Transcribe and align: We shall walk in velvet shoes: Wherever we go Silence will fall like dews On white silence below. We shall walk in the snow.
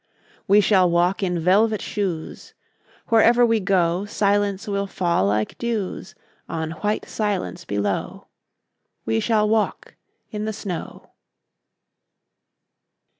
We 0.47 0.61
shall 0.61 0.89
walk 0.89 1.21
in 1.21 1.39
velvet 1.39 1.79
shoes: 1.79 2.55
Wherever 3.09 3.45
we 3.45 3.59
go 3.59 4.05
Silence 4.05 4.67
will 4.67 4.87
fall 4.87 5.27
like 5.27 5.55
dews 5.59 6.15
On 6.49 6.71
white 6.71 7.07
silence 7.07 7.65
below. 7.65 8.25
We 9.05 9.19
shall 9.19 9.47
walk 9.47 9.93
in 10.31 10.45
the 10.45 10.53
snow. 10.53 11.11